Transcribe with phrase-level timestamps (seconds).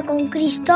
[0.00, 0.72] con Cristo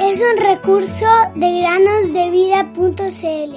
[0.00, 3.54] es un recurso de granosdevida.cl.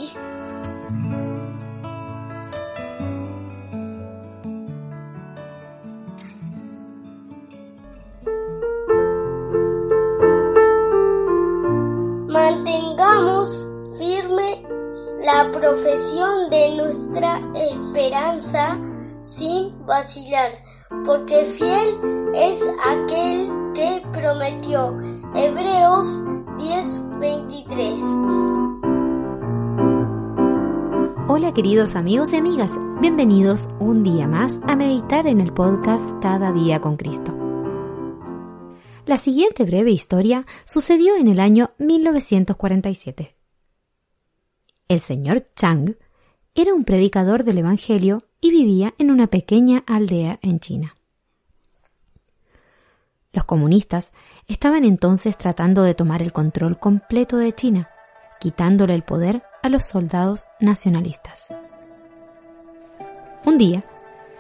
[12.27, 13.67] Mantengamos
[13.99, 14.63] firme
[15.19, 18.79] la profesión de nuestra esperanza
[19.21, 20.53] sin vacilar,
[21.05, 21.99] porque fiel
[22.33, 24.97] es aquel que prometió.
[25.35, 26.23] Hebreos
[26.57, 28.01] 10:23.
[31.27, 32.71] Hola queridos amigos y amigas,
[33.01, 37.35] bienvenidos un día más a meditar en el podcast Cada día con Cristo.
[39.05, 43.35] La siguiente breve historia sucedió en el año 1947.
[44.87, 45.97] El señor Chang
[46.55, 50.96] era un predicador del Evangelio y vivía en una pequeña aldea en China.
[53.37, 54.13] Los comunistas
[54.47, 57.87] estaban entonces tratando de tomar el control completo de China,
[58.39, 61.45] quitándole el poder a los soldados nacionalistas.
[63.45, 63.83] Un día,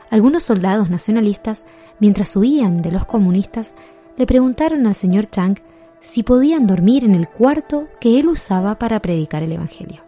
[0.09, 1.63] algunos soldados nacionalistas,
[1.99, 3.75] mientras huían de los comunistas,
[4.17, 5.59] le preguntaron al señor Chang
[5.99, 10.01] si podían dormir en el cuarto que él usaba para predicar el Evangelio.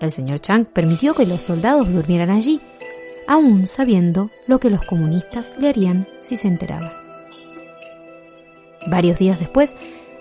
[0.00, 2.62] El señor Chang permitió que los soldados durmieran allí,
[3.28, 6.99] aún sabiendo lo que los comunistas le harían si se enteraban.
[8.90, 9.76] Varios días después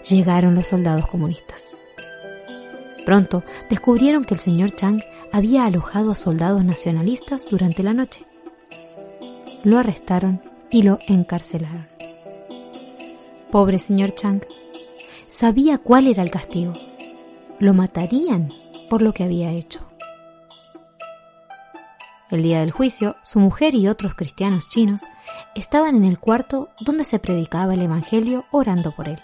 [0.08, 1.66] llegaron los soldados comunistas.
[3.04, 8.26] Pronto descubrieron que el señor Chang había alojado a soldados nacionalistas durante la noche.
[9.64, 11.88] Lo arrestaron y lo encarcelaron.
[13.52, 14.44] Pobre señor Chang,
[15.28, 16.74] sabía cuál era el castigo.
[17.58, 18.50] Lo matarían
[18.88, 19.89] por lo que había hecho.
[22.30, 25.02] El día del juicio, su mujer y otros cristianos chinos
[25.56, 29.20] estaban en el cuarto donde se predicaba el Evangelio orando por él.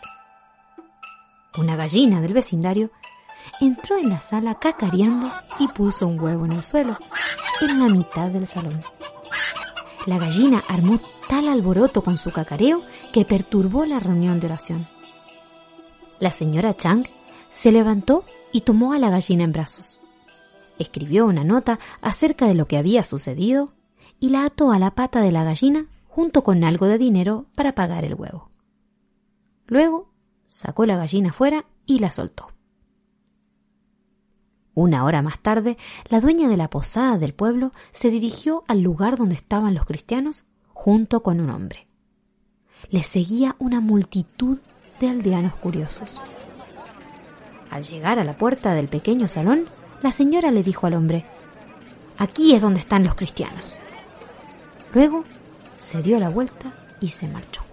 [1.58, 2.90] Una gallina del vecindario
[3.62, 6.98] entró en la sala cacareando y puso un huevo en el suelo,
[7.62, 8.82] en la mitad del salón.
[10.08, 12.82] La gallina armó tal alboroto con su cacareo
[13.14, 14.88] que perturbó la reunión de oración.
[16.20, 17.06] La señora Chang
[17.54, 20.00] se levantó y tomó a la gallina en brazos.
[20.80, 23.74] Escribió una nota acerca de lo que había sucedido
[24.20, 27.76] y la ató a la pata de la gallina junto con algo de dinero para
[27.76, 28.50] pagar el huevo.
[29.68, 30.12] Luego
[30.50, 32.50] sacó la gallina fuera y la soltó.
[34.74, 35.78] Una hora más tarde,
[36.10, 40.44] la dueña de la posada del pueblo se dirigió al lugar donde estaban los cristianos
[40.74, 41.88] junto con un hombre.
[42.90, 44.60] Le seguía una multitud
[45.00, 46.20] de aldeanos curiosos.
[47.72, 49.66] Al llegar a la puerta del pequeño salón,
[50.06, 51.26] la señora le dijo al hombre,
[52.20, 53.80] Aquí es donde están los cristianos.
[54.94, 55.24] Luego
[55.80, 57.64] se dio la vuelta y se marchó.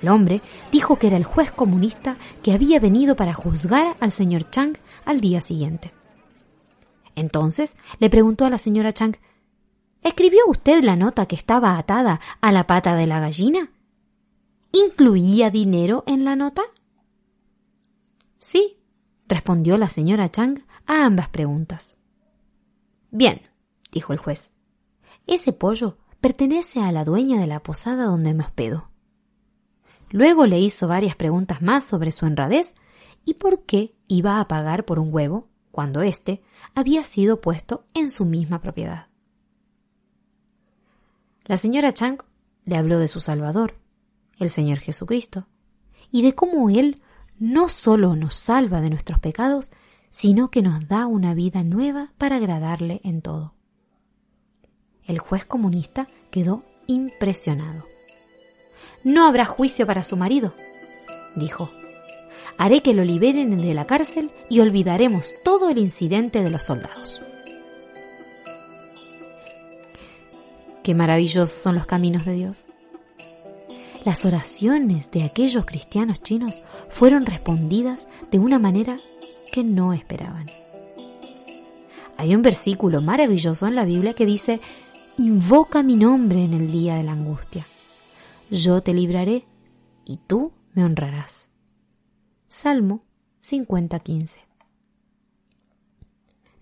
[0.00, 0.40] El hombre
[0.70, 5.20] dijo que era el juez comunista que había venido para juzgar al señor Chang al
[5.20, 5.90] día siguiente.
[7.16, 9.16] Entonces le preguntó a la señora Chang,
[10.04, 13.72] ¿Escribió usted la nota que estaba atada a la pata de la gallina?
[14.70, 16.62] ¿Incluía dinero en la nota?
[18.38, 18.76] Sí,
[19.28, 21.98] respondió la señora Chang a ambas preguntas.
[23.10, 23.42] Bien,
[23.92, 24.52] dijo el juez.
[25.26, 28.90] Ese pollo pertenece a la dueña de la posada donde me hospedo.
[30.10, 32.74] Luego le hizo varias preguntas más sobre su honradez
[33.24, 36.42] y por qué iba a pagar por un huevo cuando éste
[36.74, 39.08] había sido puesto en su misma propiedad.
[41.44, 42.22] La señora Chang
[42.64, 43.78] le habló de su Salvador,
[44.38, 45.46] el Señor Jesucristo,
[46.10, 47.02] y de cómo Él
[47.38, 49.70] no solo nos salva de nuestros pecados,
[50.10, 53.54] sino que nos da una vida nueva para agradarle en todo.
[55.04, 57.84] El juez comunista quedó impresionado.
[59.04, 60.54] No habrá juicio para su marido,
[61.36, 61.70] dijo.
[62.58, 67.20] Haré que lo liberen de la cárcel y olvidaremos todo el incidente de los soldados.
[70.82, 72.66] Qué maravillosos son los caminos de Dios.
[74.06, 78.98] Las oraciones de aquellos cristianos chinos fueron respondidas de una manera
[79.50, 80.46] que no esperaban.
[82.16, 84.60] Hay un versículo maravilloso en la Biblia que dice,
[85.18, 87.66] Invoca mi nombre en el día de la angustia.
[88.48, 89.44] Yo te libraré
[90.04, 91.50] y tú me honrarás.
[92.46, 93.02] Salmo
[93.42, 94.38] 50:15.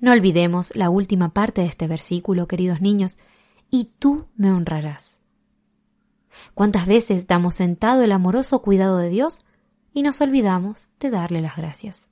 [0.00, 3.18] No olvidemos la última parte de este versículo, queridos niños,
[3.70, 5.23] y tú me honrarás.
[6.54, 9.44] ¿Cuántas veces damos sentado el amoroso cuidado de Dios
[9.92, 12.10] y nos olvidamos de darle las gracias?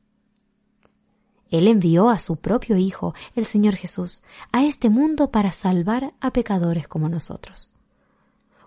[1.51, 4.23] Él envió a su propio Hijo, el Señor Jesús,
[4.53, 7.73] a este mundo para salvar a pecadores como nosotros.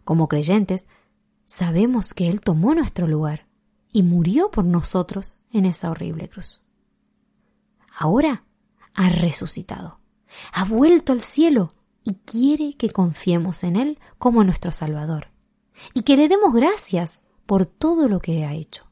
[0.04, 0.88] Como creyentes,
[1.48, 3.48] sabemos que Él tomó nuestro lugar
[3.92, 6.64] y murió por nosotros en esa horrible cruz.
[7.98, 8.44] Ahora
[8.94, 10.00] ha resucitado,
[10.54, 11.74] ha vuelto al cielo
[12.04, 15.35] y quiere que confiemos en Él como nuestro Salvador
[15.94, 18.86] y que le demos gracias por todo lo que ha hecho.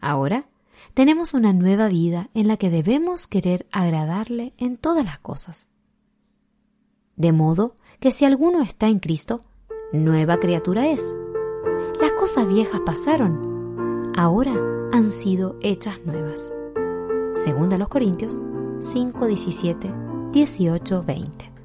[0.00, 0.48] Ahora
[0.94, 5.68] tenemos una nueva vida en la que debemos querer agradarle en todas las cosas.
[7.16, 9.42] De modo que si alguno está en Cristo,
[9.92, 11.16] nueva criatura es.
[12.00, 14.54] Las cosas viejas pasaron, ahora
[14.92, 16.52] han sido hechas nuevas.
[17.32, 18.38] Segunda los Corintios
[18.80, 19.92] 5, 17,
[20.32, 21.55] 18, 20.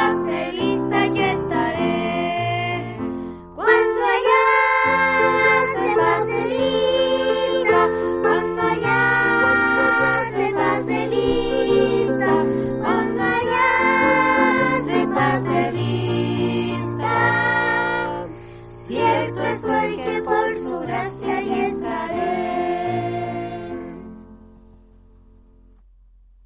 [0.00, 0.69] seguir.